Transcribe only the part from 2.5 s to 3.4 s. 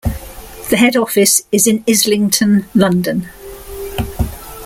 London.